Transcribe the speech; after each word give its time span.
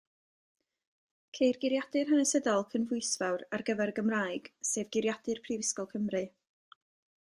Ceir 1.39 1.59
geiriadur 1.65 2.09
hanesyddol 2.13 2.65
cynhwysfawr 2.73 3.47
ar 3.59 3.67
gyfer 3.71 3.95
y 3.95 3.99
Gymraeg, 4.01 4.53
sef 4.75 4.93
Geiriadur 4.97 5.45
Prifysgol 5.49 5.93
Cymru. 5.95 6.29